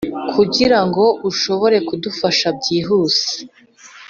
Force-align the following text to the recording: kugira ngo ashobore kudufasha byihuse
kugira 0.31 0.79
ngo 0.87 1.05
ashobore 1.29 1.77
kudufasha 1.87 2.47
byihuse 2.57 3.33